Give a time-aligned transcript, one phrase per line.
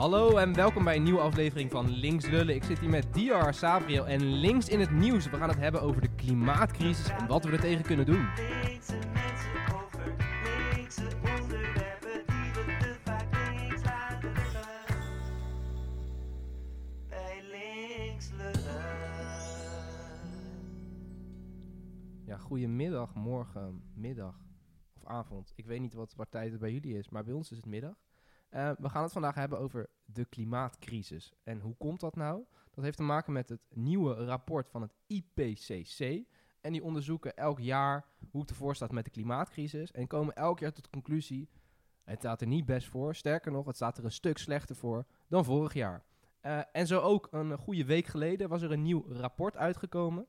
[0.00, 2.54] Hallo en welkom bij een nieuwe aflevering van Links Lullen.
[2.54, 5.30] Ik zit hier met Diar, Sabriel en links in het nieuws.
[5.30, 8.28] We gaan het hebben over de klimaatcrisis en wat we er tegen kunnen doen.
[22.26, 24.36] Ja, goedemiddag, morgen, middag
[24.92, 25.52] of avond.
[25.56, 27.66] Ik weet niet wat, wat tijd het bij jullie is, maar bij ons is het
[27.66, 28.09] middag.
[28.50, 31.32] Eh, we gaan het vandaag hebben over de klimaatcrisis.
[31.42, 32.44] En hoe komt dat nou?
[32.70, 36.24] Dat heeft te maken met het nieuwe rapport van het IPCC.
[36.60, 39.92] En die onderzoeken elk jaar hoe het ervoor staat met de klimaatcrisis.
[39.92, 41.48] En komen elk jaar tot de conclusie:
[42.04, 43.14] het staat er niet best voor.
[43.14, 46.04] Sterker nog, het staat er een stuk slechter voor dan vorig jaar.
[46.40, 50.26] Eh, en zo ook een goede week geleden was er een nieuw rapport uitgekomen.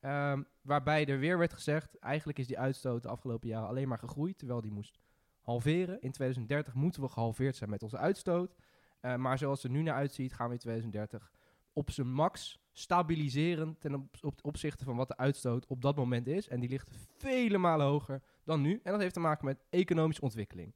[0.00, 3.98] Ehm, waarbij er weer werd gezegd: eigenlijk is die uitstoot de afgelopen jaren alleen maar
[3.98, 4.98] gegroeid, terwijl die moest
[5.44, 6.00] halveren.
[6.00, 8.54] In 2030 moeten we gehalveerd zijn met onze uitstoot.
[9.00, 11.32] Eh, maar zoals het er nu naar uitziet, gaan we in 2030
[11.72, 16.26] op zijn max stabiliseren ten op, op- opzichte van wat de uitstoot op dat moment
[16.26, 16.48] is.
[16.48, 18.80] En die ligt vele malen hoger dan nu.
[18.82, 20.74] En dat heeft te maken met economische ontwikkeling.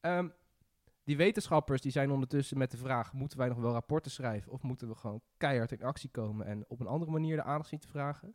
[0.00, 0.28] Ehm,
[1.04, 4.62] die wetenschappers die zijn ondertussen met de vraag: moeten wij nog wel rapporten schrijven of
[4.62, 7.78] moeten we gewoon keihard in actie komen en op een andere manier de aandacht zien
[7.78, 8.34] te vragen?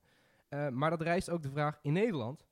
[0.50, 2.46] Eh, maar dat rijst ook de vraag in Nederland: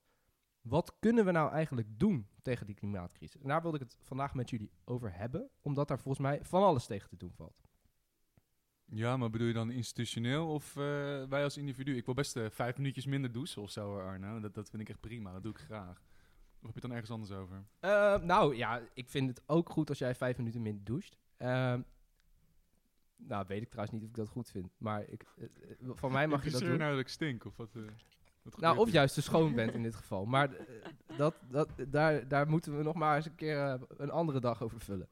[0.64, 3.42] wat kunnen we nou eigenlijk doen tegen die klimaatcrisis?
[3.42, 6.64] En daar wilde ik het vandaag met jullie over hebben, omdat daar volgens mij van
[6.64, 7.62] alles tegen te doen valt.
[8.86, 10.84] Ja, maar bedoel je dan institutioneel of eh,
[11.24, 11.96] wij als individu?
[11.96, 14.40] Ik wil best eh, vijf minuutjes minder douchen of zo, hoor, Arno.
[14.40, 16.02] Dat, dat vind ik echt prima, dat doe ik graag.
[16.64, 17.64] Of heb je het dan ergens anders over?
[17.80, 21.18] Eh, nou ja, ik vind het ook goed als jij vijf minuten minder doucht.
[21.38, 21.82] Ehm,
[23.16, 26.12] nou, weet ik trouwens niet of ik dat goed vind, maar ik, eh, eh, van
[26.12, 26.80] mij mag je dat Is er doen.
[26.80, 27.70] nou dat ik stink of wat?
[28.58, 30.26] Nou, of juist te schoon bent in dit geval.
[30.26, 30.66] Maar eh,
[31.18, 34.62] dat, dat, daar, daar moeten we nog maar eens een keer eh, een andere dag
[34.64, 35.08] over vullen.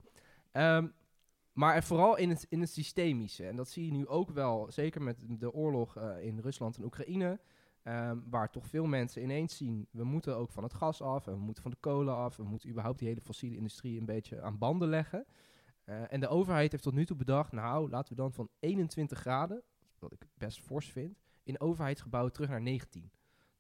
[0.52, 0.88] Ehm,
[1.54, 3.46] maar vooral in het, in het systemische.
[3.46, 6.84] En dat zie je nu ook wel, zeker met de oorlog eh, in Rusland en
[6.84, 7.40] Oekraïne.
[7.84, 11.28] ehm, waar toch veel mensen ineens zien, we moeten ook van het gas af.
[11.28, 12.36] En we moeten van de kolen af.
[12.36, 15.26] We moeten überhaupt die hele fossiele industrie een beetje aan banden leggen.
[15.86, 19.62] En de overheid heeft tot nu toe bedacht, nou laten we dan van 21 graden,
[20.00, 23.12] wat ik best fors vind, in overheidsgebouwen terug naar 19.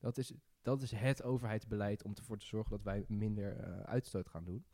[0.01, 4.29] Dat is, dat is het overheidsbeleid om ervoor te zorgen dat wij minder eh, uitstoot
[4.29, 4.65] gaan doen.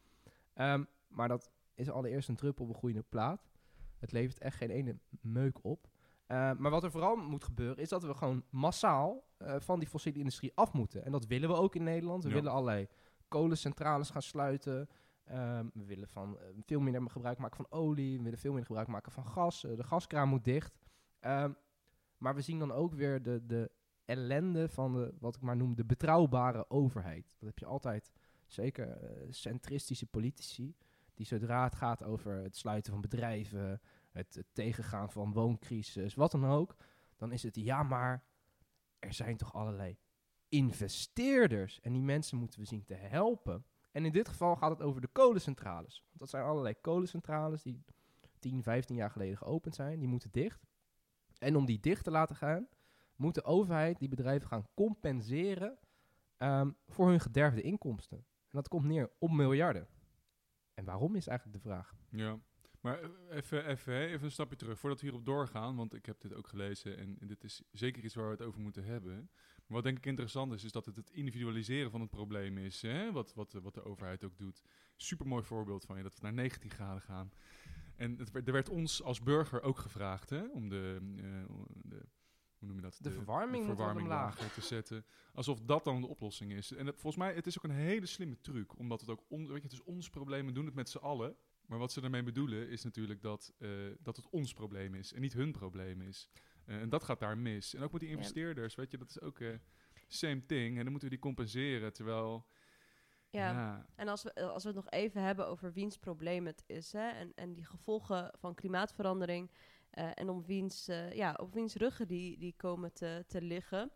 [0.53, 3.49] Ehm, maar dat is allereerst een druppel op een groeiende plaat.
[3.99, 5.88] Het levert echt geen ene meuk op.
[6.25, 9.88] Eh, maar wat er vooral moet gebeuren, is dat we gewoon massaal eh, van die
[9.88, 11.05] fossiele industrie af moeten.
[11.05, 12.23] En dat willen we ook in Nederland.
[12.23, 12.35] We Ja.
[12.35, 12.88] willen allerlei
[13.27, 14.89] kolencentrales gaan sluiten.
[15.23, 18.17] Ehm, we willen van, eh, veel minder gebruik maken van olie.
[18.17, 19.61] We willen veel minder gebruik maken van gas.
[19.61, 20.77] De gaskraan moet dicht.
[21.19, 21.51] Ehm,
[22.17, 23.71] maar we zien dan ook weer de, de
[24.07, 27.35] ellende van de, wat ik maar noem, de betrouwbare overheid.
[27.40, 28.12] Dat heb je altijd,
[28.45, 30.75] zeker eh, centristische politici,
[31.13, 33.81] die zodra het gaat over het sluiten van bedrijven,
[34.12, 36.75] het, tegengaan van wooncrisis, wat dan ook,
[37.16, 38.23] dan is het ja, maar
[39.00, 39.97] er zijn toch allerlei
[40.50, 43.66] investeerders en die mensen moeten we zien te helpen.
[43.91, 46.03] En in dit geval gaat het over de kolencentrales.
[46.07, 47.84] Want dat zijn allerlei kolencentrales die
[48.39, 50.00] 10, 15 jaar geleden geopend zijn.
[50.00, 50.66] Die moeten dicht.
[51.38, 52.68] En om die dicht te laten gaan,
[53.17, 55.78] moet de overheid die bedrijven gaan compenseren
[56.38, 58.17] ehm, voor hun gederfde inkomsten.
[58.17, 59.88] En dat komt neer op miljarden.
[60.73, 61.95] En waarom is eigenlijk de vraag?
[62.09, 62.39] Ja,
[62.81, 66.22] maar eh, even, even, even een stapje terug voordat we hierop doorgaan, want ik heb
[66.22, 69.16] dit ook gelezen en, en dit is zeker iets waar we het over moeten hebben.
[69.67, 72.81] Maar wat denk ik interessant is, is dat het het individualiseren van het probleem is,
[72.81, 73.11] hè?
[73.11, 74.61] Wat, wat, wat de overheid ook doet.
[74.95, 77.31] Supermooi voorbeeld van je, dat we naar 19 graden gaan.
[77.95, 82.06] En er werd ons als burger ook gevraagd hè, om de, eh, de,
[82.59, 82.97] hoe noem je dat?
[83.01, 84.07] De verwarming omlaag.
[84.07, 85.06] lager te zetten.
[85.34, 86.72] Alsof dat dan de oplossing is.
[86.72, 88.78] En volgens mij, het is ook een hele slimme truc.
[88.78, 90.97] Omdat het ook, on, weet je, het is ons probleem, we doen het met z'n
[90.97, 91.35] allen.
[91.66, 93.69] Maar wat ze daarmee bedoelen is natuurlijk dat, eh,
[94.00, 96.29] dat het ons probleem is en niet hun probleem is.
[96.66, 97.73] Eh, en dat gaat daar mis.
[97.73, 99.56] En ook met die investeerders, weet je, dat is ook eh
[100.07, 100.78] same thing.
[100.78, 102.47] En dan moeten we die compenseren, terwijl...
[103.29, 103.51] Ja.
[103.51, 106.91] ja En als we, als we het nog even hebben over wiens probleem het is,
[106.91, 109.51] hè, en, en die gevolgen van klimaatverandering,
[109.97, 113.91] eh, en om wiens, eh, ja, op wiens ruggen die, die komen te, te liggen.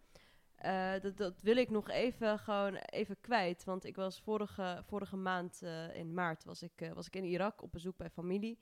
[0.56, 3.64] Eh, dat, dat wil ik nog even gewoon even kwijt.
[3.64, 5.62] Want ik was vorige, vorige maand
[5.94, 8.60] in maart was ik, was ik in Irak op bezoek bij familie.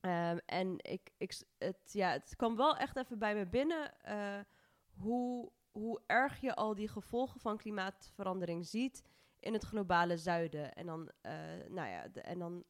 [0.00, 3.94] Ehm, en ik, ik, het, ja, het kwam wel echt even bij me binnen
[4.94, 9.02] hoe, hoe erg je al die gevolgen van klimaatverandering ziet
[9.40, 10.74] in het globale zuiden.
[10.74, 11.10] En dan,
[11.68, 12.64] nou ja, en dan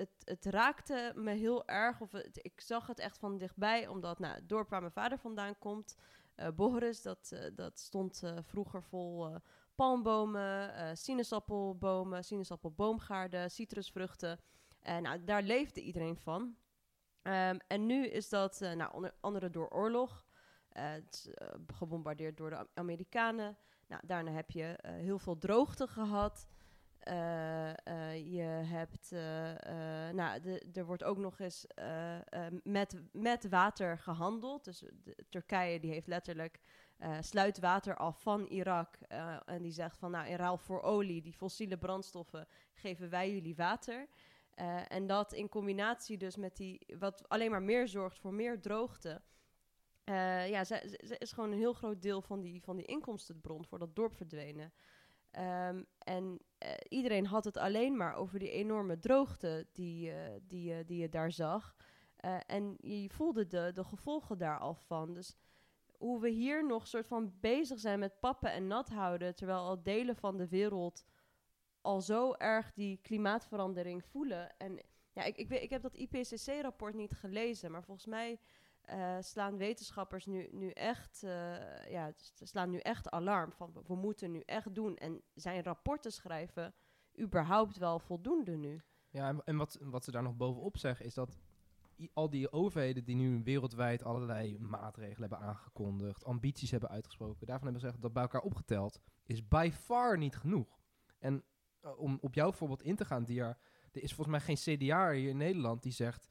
[0.00, 4.34] het, het raakte me heel erg, of ik zag het echt van dichtbij, omdat nou,
[4.34, 5.96] het dorp waar mijn vader vandaan komt,
[6.54, 9.36] Boris, dat, eh, dat stond eh, vroeger vol
[9.74, 14.40] palmbomen, sinaasappelbomen, sinaasappelboomgaarden, citrusvruchten.
[14.80, 16.56] En nou, daar leefde iedereen van.
[17.22, 20.24] Ehm, en nu is dat, nou, onder andere door oorlog.
[21.66, 23.56] Gebombardeerd door de Am- Amerikanen.
[23.86, 26.48] Nou, daarna heb je heel veel droogte gehad.
[27.10, 31.66] Eh, eh, je hebt, eh, nou, de, er wordt ook nog eens
[32.62, 34.64] met, met water gehandeld.
[34.64, 34.84] Dus
[35.28, 36.60] Turkije die heeft letterlijk
[37.20, 38.96] sluit water af van Irak.
[39.44, 43.56] en die zegt van, nou, in ruil voor olie, die fossiele brandstoffen, geven wij jullie
[43.56, 44.08] water.
[44.88, 49.22] En dat in combinatie dus met die, wat alleen maar meer zorgt voor meer droogte.
[50.04, 50.64] Ja,
[51.18, 54.72] is gewoon een heel groot deel van die, van die inkomstenbron voor dat dorp verdwenen.
[55.30, 60.62] Ehm, en eh, iedereen had het alleen maar over die enorme droogte die, eh, die,
[60.74, 61.74] je- die je daar zag.
[62.16, 65.14] Eh, en je voelde de, de gevolgen daar al van.
[65.14, 65.36] Dus
[65.98, 69.82] hoe we hier nog soort van bezig zijn met pappen en nat houden, terwijl al
[69.82, 71.04] delen van de wereld
[71.80, 74.56] al zo erg die klimaatverandering voelen.
[74.58, 74.78] En
[75.12, 78.38] ja, ik, ik, weet, ik heb dat IPCC-rapport niet gelezen, maar volgens mij
[78.80, 82.12] eh, slaan wetenschappers nu, nu echt, eh, ja,
[82.42, 84.96] slaan nu echt alarm van we- moeten nu echt doen.
[84.96, 86.74] En zijn rapporten schrijven
[87.20, 88.82] überhaupt wel voldoende nu?
[89.10, 91.38] Ja, en, en wat, wat ze daar nog bovenop zeggen is dat
[92.12, 97.80] al die overheden die nu wereldwijd allerlei maatregelen hebben aangekondigd, ambities hebben uitgesproken, daarvan hebben
[97.80, 100.78] ze gezegd dat bij elkaar opgeteld is by far niet genoeg.
[101.18, 101.44] En
[101.80, 103.58] eh, om op jouw voorbeeld in te gaan, Diar,
[103.92, 106.26] er is volgens mij geen CDA hier in Nederland die zegt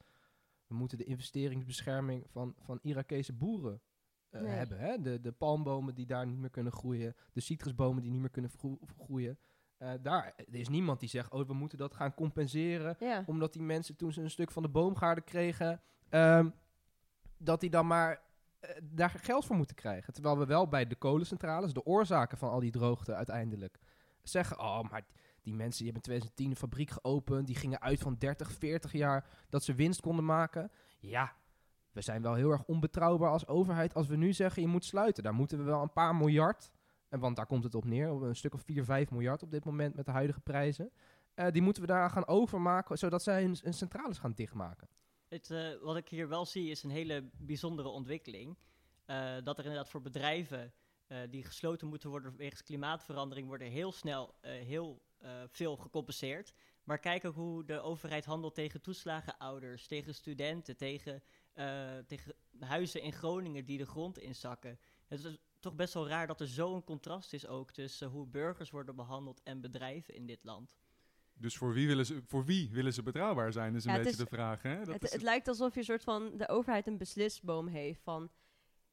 [0.70, 3.80] we moeten de investeringsbescherming van, van Irakese boeren
[4.30, 4.50] eh, Nee.
[4.50, 4.78] hebben.
[4.78, 5.00] Hè?
[5.00, 8.50] De, de palmbomen die daar niet meer kunnen groeien, de citrusbomen die niet meer kunnen
[8.98, 9.38] groeien.
[9.76, 13.52] Eh, daar er is niemand die zegt, oh, we moeten dat gaan compenseren Ja, omdat
[13.52, 16.50] die mensen toen ze een stuk van de boomgaarden kregen, ehm,
[17.38, 18.22] dat die dan maar
[18.60, 20.12] eh, daar geld voor moeten krijgen.
[20.12, 23.78] Terwijl we wel bij de kolencentrales, de oorzaken van al die droogte uiteindelijk,
[24.22, 25.04] zeggen, oh, maar
[25.42, 28.92] die mensen die hebben in 2010 een fabriek geopend, die gingen uit van 30, 40
[28.92, 30.70] jaar dat ze winst konden maken.
[30.98, 31.36] Ja,
[31.92, 35.22] we zijn wel heel erg onbetrouwbaar als overheid als we nu zeggen, je moet sluiten.
[35.22, 36.70] Daar moeten we wel een paar miljard,
[37.08, 39.64] en want daar komt het op neer, een stuk of 4, 5 miljard op dit
[39.64, 40.90] moment met de huidige prijzen.
[41.34, 44.88] Eh, die moeten we daar gaan overmaken, zodat zij hun, hun centrales gaan dichtmaken.
[45.28, 48.56] Het, eh, wat ik hier wel zie is een hele bijzondere ontwikkeling.
[49.04, 50.72] Eh, dat er inderdaad voor bedrijven
[51.30, 56.52] die gesloten moeten worden wegens klimaatverandering, worden heel snel eh, heel eh, veel gecompenseerd.
[56.84, 61.22] Maar kijk ook hoe de overheid handelt tegen toeslagenouders, tegen studenten, tegen,
[61.52, 64.78] eh, tegen huizen in Groningen die de grond inzakken.
[65.06, 68.70] Het is toch best wel raar dat er zo'n contrast is ook tussen hoe burgers
[68.70, 70.76] worden behandeld en bedrijven in dit land.
[71.34, 74.12] Dus voor wie willen ze, voor wie willen ze betrouwbaar zijn, is een Ja, beetje
[74.12, 74.62] is- de vraag.
[74.62, 74.84] Hè?
[74.84, 78.30] Dat het, is het lijkt alsof je soort van de overheid een beslisboom heeft van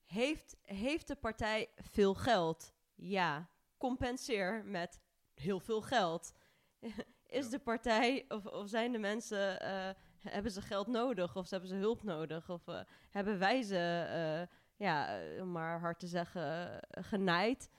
[0.08, 2.74] heeft, heeft de partij veel geld?
[2.96, 5.00] Ja, compenseer met
[5.34, 6.34] heel veel geld.
[7.28, 7.50] Is Ja.
[7.50, 9.90] de partij of, of zijn de mensen eh,
[10.20, 13.78] hebben ze geld nodig of ze hebben ze hulp nodig of eh, hebben wij ze
[14.10, 14.56] eh,
[14.88, 17.70] ja, om maar hard te zeggen genaaid?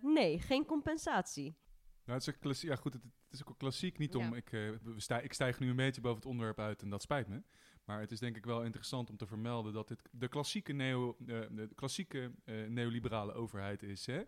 [0.00, 1.56] Nee, geen compensatie.
[2.04, 4.36] Nou, het is een klassiek, ja goed, het, is ook een klassiek niet om, Ja.
[4.36, 7.42] ik, stij- ik stijg nu een beetje boven het onderwerp uit en dat spijt me.
[7.84, 11.16] Maar het is denk ik wel interessant om te vermelden dat dit de klassieke, neo,
[11.18, 14.22] eh, de klassieke eh, neoliberale overheid is, hè,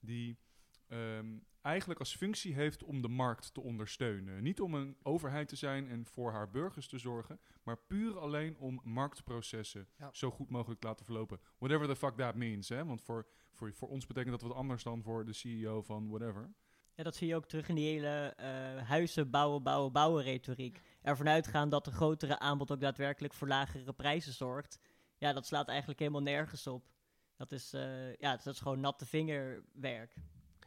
[0.00, 0.38] die
[0.88, 4.42] ehm, eigenlijk als functie heeft om de markt te ondersteunen.
[4.42, 8.56] Niet om een overheid te zijn en voor haar burgers te zorgen, maar puur alleen
[8.58, 10.08] om marktprocessen Ja.
[10.12, 11.40] zo goed mogelijk te laten verlopen.
[11.58, 12.84] Whatever the fuck that means, hè?
[12.84, 16.52] want voor, voor, voor ons betekent dat wat anders dan voor de CEO van whatever.
[16.94, 20.80] Ja, dat zie je ook terug in die hele eh, huizen bouwen, bouwen, bouwen retoriek.
[21.02, 24.78] Ervan uitgaan dat een grotere aanbod ook daadwerkelijk voor lagere prijzen zorgt.
[25.16, 26.88] Ja, dat slaat eigenlijk helemaal nergens op.
[27.36, 30.14] Dat is, eh, ja, dat is gewoon natte vingerwerk.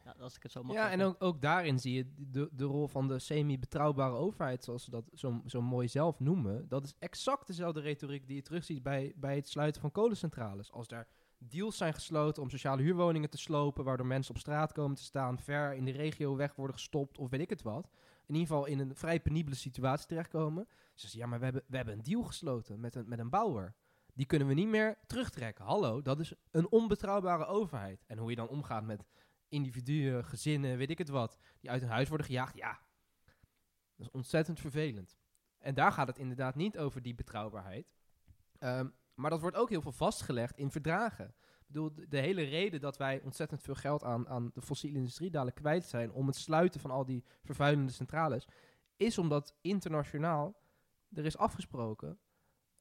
[0.04, 2.64] Ja, als ik het zo mag Ja, en ook, ook daarin zie je de, de
[2.64, 6.68] rol van de semi-betrouwbare overheid, zoals ze dat zo, zo mooi zelf noemen.
[6.68, 10.72] Dat is exact dezelfde retoriek die je terugziet bij, bij het sluiten van kolencentrales.
[10.72, 11.08] Als daar
[11.48, 15.38] deals zijn gesloten om sociale huurwoningen te slopen, waardoor mensen op straat komen te staan,
[15.38, 17.90] ver in de regio weg worden gestopt of weet ik het wat.
[18.26, 20.68] In ieder geval in een vrij penibele situatie terechtkomen.
[20.68, 23.30] Ze zeggen, ja, maar we hebben, we hebben een deal gesloten met een, met een
[23.30, 23.74] bouwer.
[24.14, 25.64] Die kunnen we niet meer terugtrekken.
[25.64, 28.04] Hallo, dat is een onbetrouwbare overheid.
[28.06, 29.04] En hoe je dan omgaat met
[29.48, 32.80] individuen, gezinnen, weet ik het wat, die uit hun huis worden gejaagd, ja,
[33.96, 35.16] dat is ontzettend vervelend.
[35.58, 37.92] En daar gaat het inderdaad niet over die betrouwbaarheid.
[38.58, 41.26] Ehm, maar dat wordt ook heel veel vastgelegd in verdragen.
[41.26, 45.30] Ik bedoel, de, hele reden dat wij ontzettend veel geld aan, aan de fossiele industrie
[45.30, 48.48] dadelijk kwijt zijn om het sluiten van al die vervuilende centrales,
[48.96, 50.60] is omdat internationaal
[51.14, 52.18] er is afgesproken,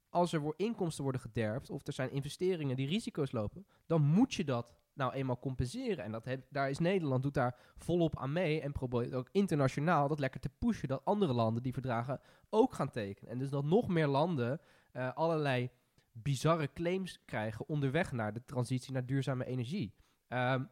[0.10, 4.44] als er inkomsten worden gederfd of er zijn investeringen die risico's lopen, dan moet je
[4.44, 6.04] dat nou eenmaal compenseren.
[6.04, 10.20] En dat daar is Nederland doet daar volop aan mee en probeert ook internationaal dat
[10.20, 12.20] lekker te pushen dat andere landen die verdragen
[12.50, 13.32] ook gaan tekenen.
[13.32, 14.62] En dus dat nog meer landen
[14.92, 15.70] eh, allerlei
[16.12, 19.96] bizarre claims krijgen onderweg naar de transitie naar duurzame energie.
[20.27, 20.65] Ehm,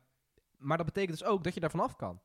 [0.58, 2.22] maar dat betekent dus ook dat je daarvan af kan.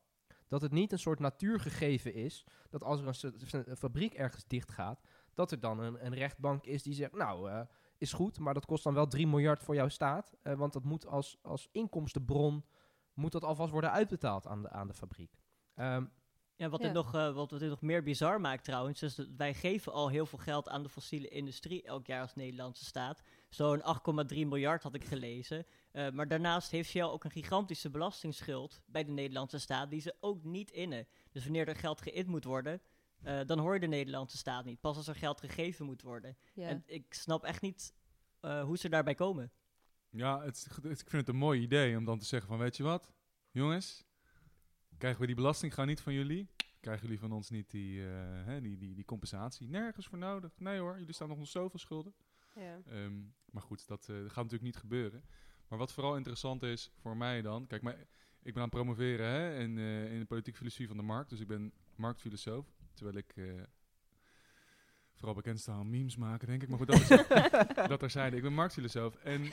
[0.47, 3.33] Dat het niet een soort natuurgegeven is dat als er
[3.67, 5.01] een, fabriek ergens dicht gaat,
[5.33, 7.61] dat er dan een, een rechtbank is die zegt, nou, eh,
[7.97, 10.83] is goed, maar dat kost dan wel 3 miljard voor jouw staat, eh, want dat
[10.83, 12.65] moet als, als inkomstenbron,
[13.13, 15.37] moet dat alvast worden uitbetaald aan de, aan de fabriek.
[15.73, 16.05] Ehm,
[16.57, 16.85] Ja, wat, Ja.
[16.85, 20.09] Dit nog, eh, wat dit nog meer bizar maakt trouwens, is dat wij geven al
[20.09, 23.21] heel veel geld aan de fossiele industrie elk jaar als Nederlandse staat.
[23.49, 25.65] Zo'n 8,3 miljard had ik gelezen.
[25.91, 30.15] Eh, maar daarnaast heeft Shell ook een gigantische belastingsschuld bij de Nederlandse staat, die ze
[30.19, 31.07] ook niet innen.
[31.31, 32.81] Dus wanneer er geld geïnd moet worden,
[33.21, 34.79] eh, dan hoor je de Nederlandse staat niet.
[34.79, 36.37] Pas als er geld gegeven moet worden.
[36.53, 36.67] Ja.
[36.67, 37.93] En ik snap echt niet
[38.39, 39.51] eh, hoe ze daarbij komen.
[40.09, 42.77] Ja, het, het- ik vind het een mooi idee om dan te zeggen van, weet
[42.77, 43.11] je wat,
[43.51, 44.04] jongens,
[44.97, 46.49] krijgen we die belasting gewoon niet van jullie?
[46.79, 49.67] Krijgen jullie van ons niet die, eh, hè, die, die, die compensatie?
[49.67, 50.59] Nergens voor nodig.
[50.59, 52.13] Nee hoor, jullie staan nog ons zoveel schulden.
[52.55, 52.81] ja.
[52.85, 53.21] Ehm,
[53.51, 55.23] maar goed, dat eh, gaat natuurlijk niet gebeuren.
[55.67, 57.67] Maar wat vooral interessant is voor mij dan...
[57.67, 57.97] Kijk, maar
[58.41, 61.29] ik ben aan het promoveren hè, in, eh, in de politieke filosofie van de markt.
[61.29, 62.73] Dus ik ben marktfilosoof.
[62.93, 63.33] Terwijl ik
[65.15, 66.69] vooral bekend sta aan memes maken, denk ik.
[66.69, 67.07] Maar goed, dat, is,
[67.89, 68.35] dat terzijde.
[68.35, 69.15] Ik ben marktfilosoof.
[69.15, 69.43] En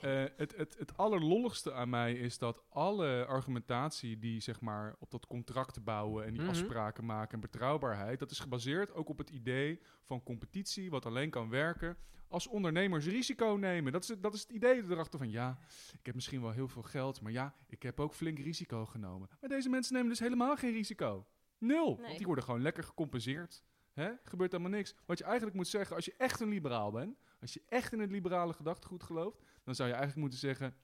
[0.00, 5.10] eh, het, het, het allerlolligste aan mij is dat alle argumentatie die zeg maar op
[5.10, 6.50] dat contract bouwen en die Mhm.
[6.50, 11.30] afspraken maken en betrouwbaarheid, dat is gebaseerd ook op het idee van competitie, wat alleen
[11.30, 11.96] kan werken
[12.28, 13.92] als ondernemers risico nemen.
[13.92, 15.58] Dat is, het, dat is het idee erachter van ja,
[15.98, 19.28] ik heb misschien wel heel veel geld, maar ja, ik heb ook flink risico genomen.
[19.40, 21.26] Maar deze mensen nemen dus helemaal geen risico.
[21.58, 21.94] Nul.
[21.96, 22.06] Nee.
[22.06, 23.62] Want die worden gewoon lekker gecompenseerd.
[23.92, 24.10] Hè?
[24.24, 24.94] Gebeurt helemaal niks.
[25.06, 28.00] Wat je eigenlijk moet zeggen, als je echt een liberaal bent, als je echt in
[28.00, 30.74] het liberale gedachtegoed gelooft, dan zou je eigenlijk moeten zeggen: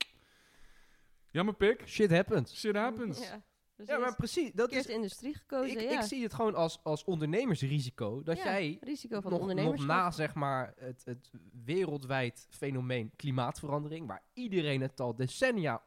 [1.31, 2.59] Jammer pik, shit happens.
[2.59, 3.19] shit happens.
[3.19, 3.43] Ja,
[3.75, 3.95] precies.
[3.95, 4.53] Ja, maar precies.
[4.53, 6.01] Dat is, industrie gekozen, ik, ja.
[6.01, 8.23] ik zie het gewoon als, als ondernemersrisico.
[8.23, 9.85] Dat Ja, jij risico van nog, nog ondernemers.
[9.85, 11.31] na zeg maar, het, het
[11.65, 15.83] wereldwijd fenomeen klimaatverandering, waar iedereen het al decennia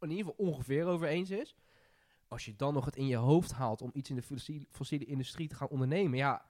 [0.00, 1.54] in ieder geval ongeveer over eens is.
[2.28, 5.04] Als je dan nog het in je hoofd haalt om iets in de fossiele, fossiele
[5.04, 6.44] industrie te gaan ondernemen, ja,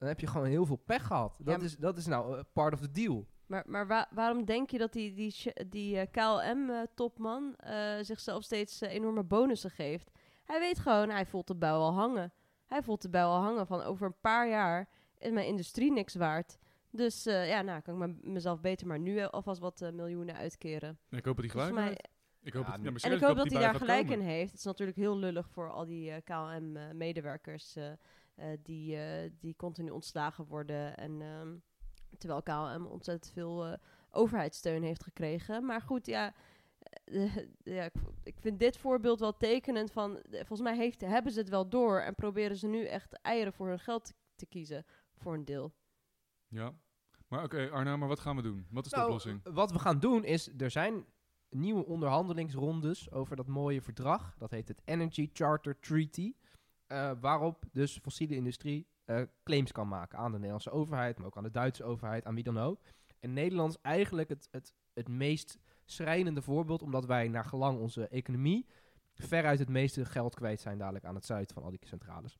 [0.00, 1.38] dan heb je gewoon heel veel pech gehad.
[1.42, 3.26] Dat, Ja, is, dat is nou eh, part of the deal.
[3.46, 5.34] Maar, maar wa- waarom denk je dat die, die,
[5.68, 10.10] die eh, KLM-topman eh, zichzelf steeds enorme bonussen geeft?
[10.44, 12.32] Hij weet gewoon, hij voelt de buil al hangen.
[12.66, 14.88] Hij voelt de buil al hangen van over een paar jaar
[15.18, 16.58] is mijn industrie niks waard.
[16.90, 20.98] Dus eh, ja, nou kan ik me- mezelf beter maar nu alvast wat miljoenen uitkeren.
[21.10, 22.08] En ik hoop dat hij gelijk mij, heeft.
[22.42, 24.20] Ik hoop Ja, dat, ja, en ik hoop dat hij daar gelijk komen.
[24.20, 24.50] in heeft.
[24.50, 27.76] Het is natuurlijk heel lullig voor al die eh, KLM-medewerkers
[28.62, 30.96] die, eh, die continu ontslagen worden.
[30.96, 31.56] En ehm,
[32.18, 33.78] terwijl KLM ontzettend veel eh,
[34.10, 35.64] overheidssteun heeft gekregen.
[35.64, 36.34] Maar goed, ja,
[37.04, 37.90] eh, ja
[38.22, 40.16] ik, vind dit voorbeeld wel tekenend van...
[40.16, 43.52] eh, volgens mij heeft, hebben ze het wel door en proberen ze nu echt eieren
[43.52, 44.84] voor hun geld te, te kiezen.
[45.14, 45.74] Voor een deel.
[46.48, 46.72] Ja.
[47.28, 48.66] Maar oké, Arna, maar wat gaan we doen?
[48.70, 49.40] Wat is de Nou, oplossing?
[49.54, 51.04] Wat we gaan doen is, er zijn
[51.48, 54.34] nieuwe onderhandelingsrondes over dat mooie verdrag.
[54.38, 56.34] Dat heet het Energy Charter Treaty.
[56.90, 61.36] Eh, waarop dus fossiele industrie eh, claims kan maken aan de Nederlandse overheid, maar ook
[61.36, 62.80] aan de Duitse overheid, aan wie dan ook.
[63.20, 68.08] En Nederland is eigenlijk het, het, het meest schrijnende voorbeeld, omdat wij naar gelang onze
[68.08, 68.66] economie
[69.14, 72.38] veruit het meeste geld kwijt zijn dadelijk aan het zuiden van al die centrales.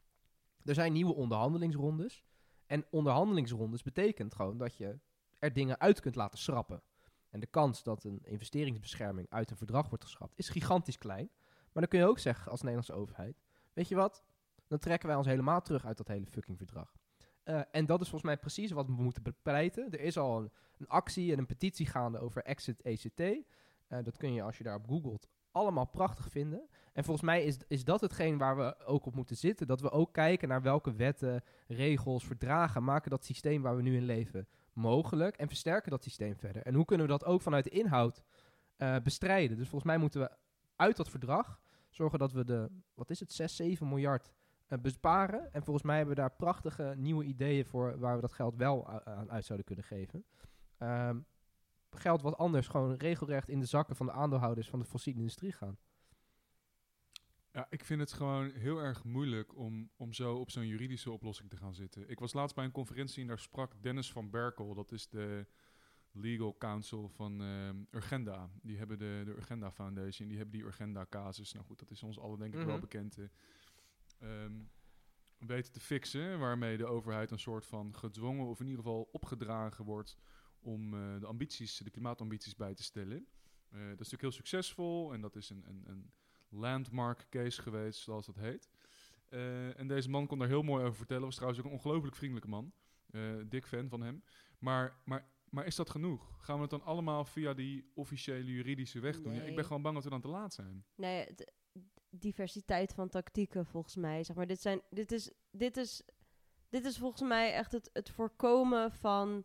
[0.65, 2.25] Er zijn nieuwe onderhandelingsrondes.
[2.67, 4.99] En onderhandelingsrondes betekent gewoon dat je
[5.39, 6.83] er dingen uit kunt laten schrappen.
[7.29, 11.31] En de kans dat een investeringsbescherming uit een verdrag wordt geschrapt is gigantisch klein.
[11.73, 13.41] Maar dan kun je ook zeggen als Nederlandse overheid,
[13.73, 14.23] weet je wat,
[14.71, 16.95] dan trekken wij ons helemaal terug uit dat hele fucking verdrag.
[17.43, 19.91] Eh, en dat is volgens mij precies wat we moeten bepleiten.
[19.91, 23.21] Er is al een, een actie en een petitie gaande over Exit ECT.
[23.21, 26.69] Eh, dat kun je als je daarop googelt allemaal prachtig vinden.
[26.93, 29.67] En volgens mij is, is dat hetgeen waar we ook op moeten zitten.
[29.67, 33.97] Dat we ook kijken naar welke wetten, regels, verdragen maken dat systeem waar we nu
[33.97, 35.37] in leven mogelijk.
[35.37, 36.63] En versterken dat systeem verder.
[36.63, 38.23] En hoe kunnen we dat ook vanuit de inhoud
[38.77, 39.57] eh, bestrijden?
[39.57, 40.31] Dus volgens mij moeten we
[40.77, 44.33] uit dat verdrag zorgen dat we de, wat is het, 6, 7 miljard
[44.81, 45.53] besparen.
[45.53, 48.89] En volgens mij hebben we daar prachtige nieuwe ideeën voor waar we dat geld wel
[49.05, 50.25] aan uit zouden kunnen geven.
[50.79, 51.21] Ehm,
[51.91, 55.53] geld wat anders gewoon regelrecht in de zakken van de aandeelhouders van de fossiele industrie
[55.53, 55.79] gaan.
[57.53, 61.51] Ja, ik vind het gewoon heel erg moeilijk om, om zo op zo'n juridische oplossing
[61.51, 62.09] te gaan zitten.
[62.11, 65.47] Ik was laatst bij een conferentie en daar sprak Dennis van Berkel, dat is de
[66.13, 68.51] legal counsel van ehm, Urgenda.
[68.63, 71.53] Die hebben de, de Urgenda Foundation, die hebben die Urgenda-casus.
[71.53, 72.81] Nou goed, dat is ons allen denk ik wel Mhm.
[72.81, 73.19] bekend.
[74.21, 74.53] Ehm,
[75.39, 79.85] weten te fixen, waarmee de overheid een soort van gedwongen of in ieder geval opgedragen
[79.85, 80.17] wordt
[80.61, 83.27] om eh, de ambities, de klimaatambities bij te stellen.
[83.69, 86.13] Eh, dat is natuurlijk heel succesvol en dat is een, een, een
[86.49, 88.69] landmark case geweest, zoals dat heet.
[89.29, 91.25] Eh, en deze man kon daar heel mooi over vertellen.
[91.25, 92.73] Was trouwens ook een ongelooflijk vriendelijke man.
[93.49, 94.25] Dik fan van hem.
[94.59, 96.45] Maar, maar, maar is dat genoeg?
[96.45, 99.35] Gaan we het dan allemaal via die officiële juridische weg doen?
[99.35, 100.85] Ja, ik ben gewoon bang dat we dan te laat zijn.
[100.95, 101.27] Nee,
[102.11, 104.25] diversiteit van tactieken volgens mij.
[104.25, 106.03] Zeg maar, dit, zijn, dit, is, dit, is,
[106.69, 109.45] dit is volgens mij echt het, het voorkomen van,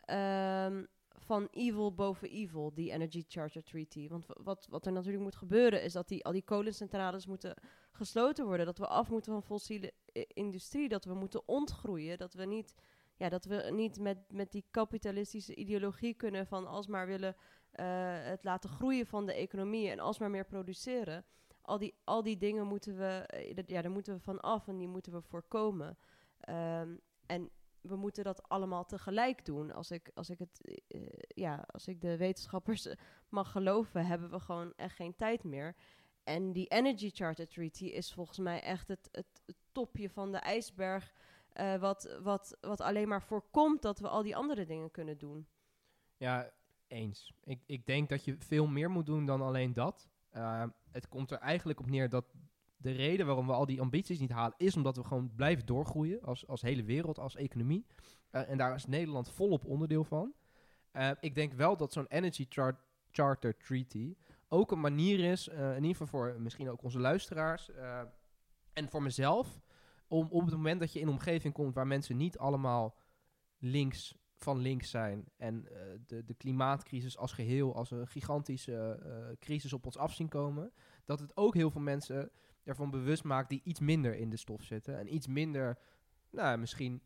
[0.00, 4.08] ehm, van evil boven evil, die Energy Charter Treaty.
[4.08, 7.54] Want wat, wat er natuurlijk moet gebeuren is dat die, al die kolencentrales moeten
[7.92, 8.66] gesloten worden.
[8.66, 9.92] Dat we af moeten van fossiele
[10.26, 10.88] industrie.
[10.88, 12.18] Dat we moeten ontgroeien.
[12.18, 12.74] Dat we niet,
[13.16, 17.36] ja, dat we niet met, met die kapitalistische ideologie kunnen van alsmaar willen
[17.72, 21.24] eh, het laten groeien van de economie en alsmaar meer produceren.
[21.62, 24.78] Al die, al die dingen moeten we, eh, ja, daar moeten we van af en
[24.78, 25.98] die moeten we voorkomen.
[26.40, 27.50] Ehm, en
[27.80, 29.72] we moeten dat allemaal tegelijk doen.
[29.72, 32.96] Als ik, als ik, het, eh, ja, als ik de wetenschappers eh,
[33.28, 35.76] mag geloven, hebben we gewoon echt geen tijd meer.
[36.24, 39.42] En die Energy Charter Treaty is volgens mij echt het, het,
[39.72, 41.12] topje van de ijsberg.
[41.80, 45.46] wat, wat, wat alleen maar voorkomt dat we al die andere dingen kunnen doen.
[46.16, 46.52] Ja,
[46.86, 47.32] eens.
[47.44, 50.08] Ik, ik denk dat je veel meer moet doen dan alleen dat.
[50.36, 52.24] Uh, het komt er eigenlijk op neer dat
[52.76, 56.22] de reden waarom we al die ambities niet halen, is omdat we gewoon blijven doorgroeien
[56.22, 57.86] als, als hele wereld, als economie.
[58.32, 60.32] Uh, en daar is Nederland volop onderdeel van.
[60.92, 62.80] Uh, ik denk wel dat zo'n Energy char
[63.10, 64.16] Charter Treaty
[64.48, 67.70] ook een manier is, uh, in ieder geval voor misschien ook onze luisteraars
[68.72, 69.60] en voor mezelf,
[70.08, 72.96] om op het moment dat je in een omgeving komt waar mensen niet allemaal
[73.58, 79.36] links van links zijn en uh, de, de klimaatcrisis als geheel als een gigantische uh,
[79.38, 80.72] crisis op ons af zien komen,
[81.04, 82.30] dat het ook heel veel mensen
[82.64, 85.78] ervan bewust maakt die iets minder in de stof zitten en iets minder,
[86.30, 87.02] nou misschien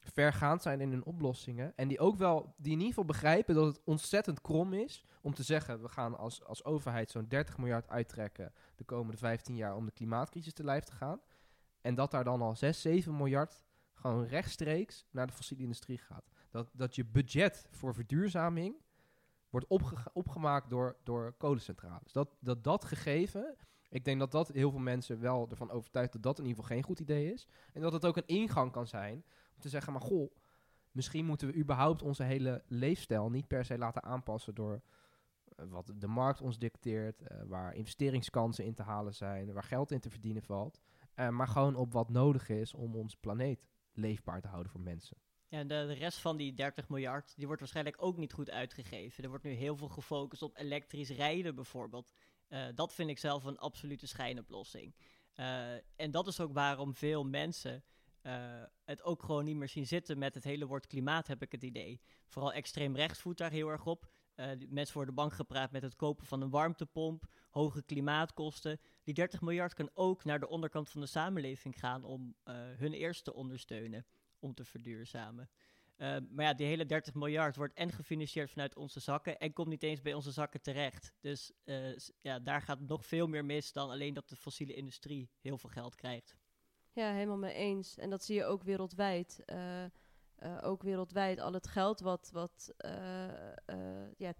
[0.00, 3.66] vergaand zijn in hun oplossingen en die ook wel, die in ieder geval begrijpen dat
[3.66, 7.88] het ontzettend krom is om te zeggen, we gaan als, als overheid zo'n 30 miljard
[7.88, 11.20] uittrekken de komende 15 jaar om de klimaatcrisis te lijf te gaan
[11.80, 16.30] en dat daar dan al 6, 7 miljard gewoon rechtstreeks naar de fossiele industrie gaat.
[16.50, 18.76] Dat, dat je budget voor verduurzaming
[19.50, 22.12] wordt opge opgemaakt door, door kolencentrales.
[22.12, 23.56] Dat, dat dat gegeven,
[23.88, 26.76] ik denk dat dat heel veel mensen wel ervan overtuigt dat dat in ieder geval
[26.76, 27.48] geen goed idee is.
[27.72, 30.34] En dat het ook een ingang kan zijn om te zeggen, maar goh,
[30.92, 34.82] misschien moeten we überhaupt onze hele leefstijl niet per se laten aanpassen door
[35.56, 39.90] uh, wat de markt ons dicteert, uh, waar investeringskansen in te halen zijn, waar geld
[39.90, 40.80] in te verdienen valt.
[41.16, 45.16] Uh, maar gewoon op wat nodig is om ons planeet leefbaar te houden voor mensen.
[45.50, 49.22] Ja, de, de, rest van die 30 miljard, die wordt waarschijnlijk ook niet goed uitgegeven.
[49.22, 52.12] Er wordt nu heel veel gefocust op elektrisch rijden bijvoorbeeld.
[52.48, 54.94] Uh, dat vind ik zelf een absolute schijnoplossing.
[55.36, 57.84] Uh, en dat is ook waarom veel mensen
[58.22, 61.52] uh, het ook gewoon niet meer zien zitten met het hele woord klimaat, heb ik
[61.52, 62.00] het idee.
[62.26, 64.10] Vooral extreem rechts voedt daar heel erg op.
[64.68, 68.80] mensen worden bang gepraat met het kopen van een warmtepomp, hoge klimaatkosten.
[69.02, 72.34] Die 30 miljard kan ook naar de onderkant van de samenleving gaan om
[72.76, 74.06] hun eerst te ondersteunen
[74.40, 75.50] om te verduurzamen.
[76.00, 79.68] Uh, maar ja, die hele 30 miljard wordt en gefinancierd vanuit onze zakken en komt
[79.68, 81.12] niet eens bij onze zakken terecht.
[81.20, 85.30] Dus uh, ja, daar gaat nog veel meer mis dan alleen dat de fossiele industrie
[85.40, 86.36] heel veel geld krijgt.
[86.92, 87.98] Ja, helemaal mee eens.
[87.98, 89.42] En dat zie je ook wereldwijd.
[89.46, 89.84] Uh,
[90.62, 92.74] ook wereldwijd al het geld wat, wat
[94.16, 94.34] ja,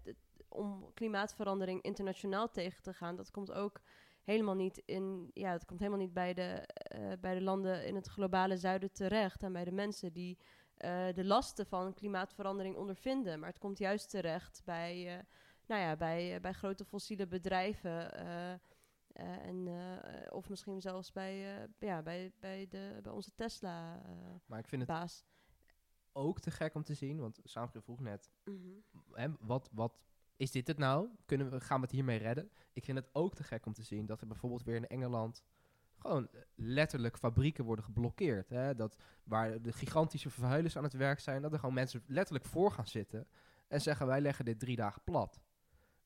[0.47, 3.81] om klimaatverandering internationaal tegen te gaan, dat komt ook
[4.31, 7.95] helemaal niet in, ja, het komt helemaal niet bij de, uh, bij de landen in
[7.95, 13.39] het globale zuiden terecht en bij de mensen die uh, de lasten van klimaatverandering ondervinden.
[13.39, 15.23] Maar het komt juist terecht bij, uh,
[15.65, 18.11] nou ja, bij, bij grote fossiele bedrijven.
[19.13, 19.69] en,
[20.29, 24.01] of misschien zelfs bij, ja, bij, bij, de, bij onze Tesla
[24.45, 25.25] maar ik vind het baas.
[26.11, 28.83] ook te gek om te zien, want Saamke vroeg net, Mm -hmm.
[29.13, 29.93] hè, wat, wat
[30.41, 31.09] is dit het nou?
[31.25, 32.51] Kunnen we, gaan we het hiermee redden?
[32.73, 35.43] Ik vind het ook te gek om te zien dat er bijvoorbeeld weer in Engeland
[35.97, 38.49] gewoon letterlijk fabrieken worden geblokkeerd.
[38.49, 38.75] Hè?
[38.75, 42.71] Dat waar de gigantische verhuilers aan het werk zijn, dat er gewoon mensen letterlijk voor
[42.71, 43.27] gaan zitten
[43.67, 45.41] en zeggen wij leggen dit drie dagen plat.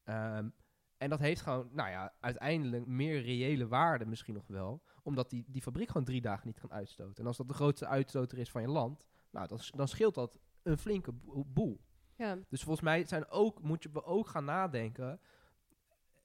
[0.06, 0.54] Um,
[0.98, 5.45] en dat heeft gewoon, nou ja, uiteindelijk meer reële waarde misschien nog wel, omdat die,
[5.48, 7.15] die fabriek gewoon drie dagen niet kan uitstoten.
[7.15, 10.39] En als dat de grootste uitstoter is van je land, nou, dan, dan scheelt dat
[10.63, 11.12] een flinke
[11.45, 11.85] boel.
[12.15, 12.38] Ja.
[12.49, 15.19] Dus volgens mij zijn ook, moet je ook gaan nadenken,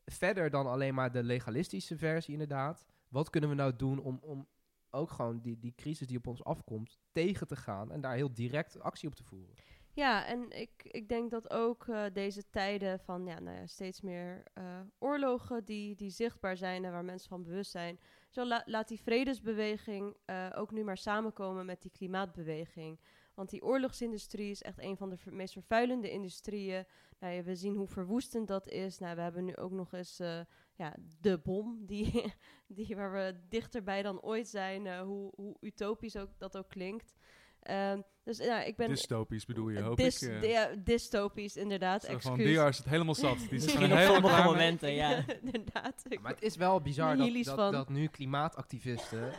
[0.05, 2.87] verder dan alleen maar de legalistische versie inderdaad.
[3.09, 4.49] Wat kunnen we nou doen om, om
[4.91, 8.35] ook gewoon die, die crisis die op ons afkomt tegen te gaan en daar heel
[8.35, 9.55] direct actie op te voeren?
[9.93, 14.01] Ja, en ik, ik denk dat ook uh, deze tijden van ja, nou ja, steeds
[14.01, 18.63] meer uh, oorlogen die, die zichtbaar zijn en waar mensen van bewust zijn, zo la-
[18.67, 23.01] laat die vredesbeweging eh, ook nu maar samenkomen met die klimaatbeweging.
[23.41, 26.85] Want die oorlogsindustrie is echt een van de ver- meest vervuilende industrieën.
[27.19, 28.99] Nou, ja, we zien hoe verwoestend dat is.
[28.99, 30.41] Nou, we hebben nu ook nog eens eh,
[30.75, 32.25] ja, de bom, die,
[32.77, 34.87] die waar we dichterbij dan ooit zijn.
[34.87, 37.15] eh, hoe, hoe utopisch ook, dat ook klinkt.
[37.61, 38.89] Ehm, dus ja, ik ben...
[38.89, 40.41] Dystopisch bedoel je, eh, hoop dys- ik.
[40.41, 42.07] di- ja, dystopisch, inderdaad.
[42.19, 43.39] Van, die is het helemaal zat.
[43.39, 44.55] Die is Misschien gewoon op helemaal sommige klaar mee.
[44.55, 45.25] momenten, ja.
[45.53, 46.03] inderdaad.
[46.23, 49.33] Maar het is wel bizar dat, dat nu klimaatactivisten...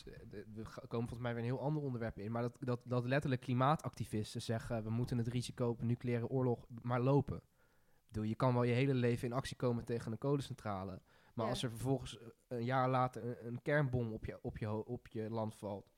[0.00, 2.32] We komen volgens mij weer een heel ander onderwerp in.
[2.32, 4.84] Maar dat, dat, dat letterlijk klimaatactivisten zeggen...
[4.84, 7.36] we moeten het risico op een nucleaire oorlog maar lopen.
[7.36, 11.00] Ik bedoel, je kan wel je hele leven in actie komen tegen een kolencentrale.
[11.34, 11.50] Maar Ja.
[11.50, 15.08] als er vervolgens eh, een jaar later een, een kernbom op je, op, je, op
[15.08, 15.91] je land valt...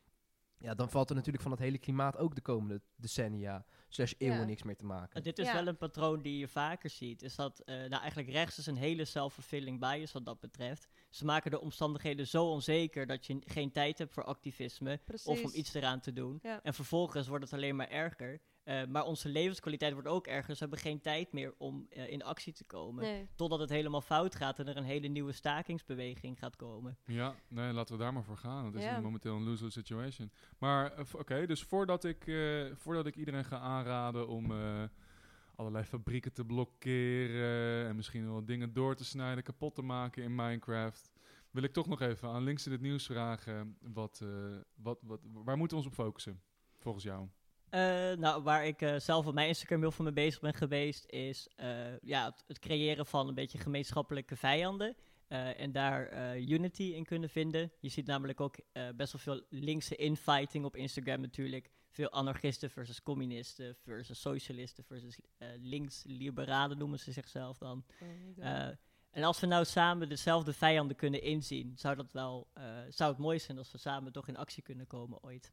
[0.59, 3.65] Ja, dan valt er natuurlijk van het hele klimaat ook de komende decennia...
[3.89, 4.45] slash eeuwen Ja.
[4.45, 5.23] niks meer te maken.
[5.23, 5.53] Dit is Ja.
[5.55, 7.23] wel een patroon die je vaker ziet.
[7.23, 10.89] Is dat, eh, nou eigenlijk rechts is een hele self-fulfilling bias wat dat betreft.
[11.11, 15.27] Ze maken de omstandigheden zo onzeker dat je geen tijd hebt voor activisme Precies.
[15.27, 16.39] of om iets eraan te doen.
[16.43, 16.63] Ja.
[16.63, 18.41] En vervolgens wordt het alleen maar erger.
[18.65, 20.47] Eh, maar onze levenskwaliteit wordt ook erger.
[20.49, 23.03] Dus we hebben geen tijd meer om eh, in actie te komen.
[23.05, 23.29] Nee.
[23.35, 26.99] Totdat het helemaal fout gaat en er een hele nieuwe stakingsbeweging gaat komen.
[27.07, 28.65] Ja, nee, laten we daar maar voor gaan.
[28.65, 28.97] Het is Ja.
[28.97, 30.31] een momenteel een lose-lose situation.
[30.59, 34.83] Maar eh, oké, dus voordat ik, eh, voordat ik iedereen ga aanraden om eh,
[35.57, 40.35] allerlei fabrieken te blokkeren en misschien wel dingen door te snijden, kapot te maken in
[40.35, 41.11] Minecraft,
[41.51, 44.29] wil ik toch nog even aan links in het nieuws vragen, wat, eh,
[44.75, 46.41] wat, wat, waar moeten we ons op focussen,
[46.79, 47.29] volgens jou?
[47.75, 51.05] Eh, nou, waar ik eh, zelf op mijn Instagram heel veel mee bezig ben geweest,
[51.07, 54.97] is eh, ja, het, het creëren van een beetje gemeenschappelijke vijanden.
[55.57, 57.73] en daar unity in kunnen vinden.
[57.81, 58.57] Je ziet namelijk ook
[58.97, 61.71] best wel veel linkse infighting op Instagram natuurlijk.
[61.91, 67.85] Veel anarchisten versus communisten versus socialisten versus eh links-liberalen noemen ze zichzelf dan.
[68.39, 68.69] Eh,
[69.11, 73.21] en als we nou samen dezelfde vijanden kunnen inzien, zou, dat wel, eh, zou het
[73.21, 75.53] mooi zijn als we samen toch in actie kunnen komen ooit.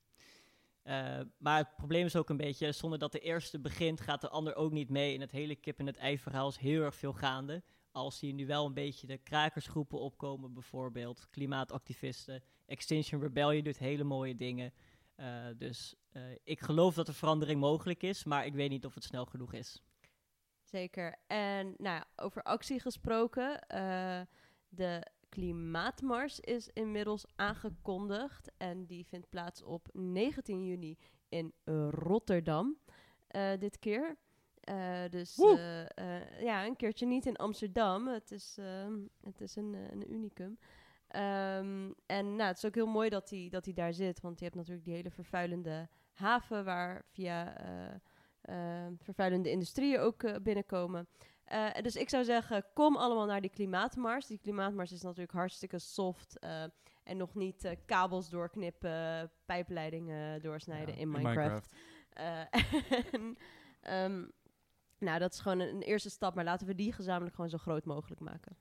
[0.82, 4.30] Eh, maar het probleem is ook een beetje, zonder dat de eerste begint, gaat de
[4.30, 5.16] ander ook niet mee.
[5.16, 7.64] En het hele kip en het ei verhaal is heel erg veel gaande.
[7.92, 12.44] Al zie je nu wel een beetje de krakersgroepen opkomen, bijvoorbeeld klimaatactivisten.
[12.66, 14.74] Extinction Rebellion doet hele mooie dingen.
[15.16, 18.94] Eh, dus eh, ik geloof dat er verandering mogelijk is, maar ik weet niet of
[18.94, 19.82] het snel genoeg is.
[20.64, 21.16] Zeker.
[21.28, 23.66] En nou over actie gesproken.
[24.70, 28.52] de klimaatmars is inmiddels aangekondigd.
[28.58, 30.98] En die vindt plaats op 19 juni
[31.30, 31.54] in
[31.90, 32.78] Rotterdam.
[33.28, 34.18] eh, dit keer.
[34.60, 38.08] Eh, dus eh, ja, een keertje niet in Amsterdam.
[38.08, 40.60] Het is, ehm, het is een, een unicum.
[41.08, 44.22] Ehm, en nou, het is ook heel mooi dat hij dat hij daar zit.
[44.22, 46.66] Want je hebt natuurlijk die hele vervuilende haven...
[46.66, 47.56] waar via
[48.98, 51.08] vervuilende industrieën ook binnenkomen.
[51.52, 54.28] Eh, dus ik zou zeggen, kom allemaal naar die klimaatmars.
[54.28, 56.40] Die klimaatmars is natuurlijk hartstikke soft...
[56.40, 56.64] eh,
[57.04, 61.76] en nog niet eh, kabels doorknippen, pijpleidingen doorsnijden Ja, in Minecraft.
[62.10, 62.40] Eh,
[63.14, 63.38] en,
[63.82, 64.26] ehm,
[64.98, 67.58] nou, dat is gewoon een, een eerste stap, maar laten we die gezamenlijk gewoon zo
[67.58, 68.58] groot mogelijk maken.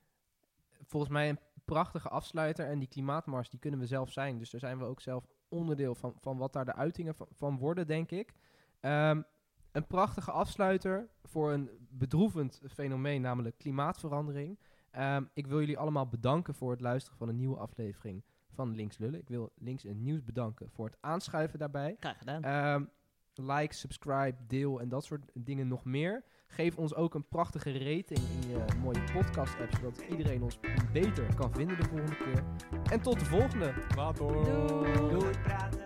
[0.83, 2.67] volgens mij een prachtige afsluiter.
[2.67, 4.39] En die klimaatmars, die kunnen we zelf zijn.
[4.39, 7.59] Dus daar zijn we ook zelf onderdeel van, van wat daar de uitingen van, van
[7.59, 8.33] worden, denk ik.
[8.81, 9.23] Ehm,
[9.73, 14.59] een prachtige afsluiter voor een bedroevend fenomeen, namelijk klimaatverandering.
[14.91, 18.99] Ehm, ik wil jullie allemaal bedanken voor het luisteren van een nieuwe aflevering van Links
[18.99, 19.21] Lullen.
[19.21, 21.97] Ik wil Links en Nieuws bedanken voor het aanschuiven daarbij.
[22.01, 22.43] Graag gedaan.
[22.43, 22.85] Ehm,
[23.35, 26.25] like, subscribe, deel en dat soort dingen nog meer.
[26.47, 30.59] Geef ons ook een prachtige rating in je mooie podcast-app, zodat iedereen ons
[30.93, 32.45] beter kan vinden de volgende keer.
[32.93, 33.75] En tot de volgende!
[33.97, 34.27] Later.
[35.09, 35.80] Doei!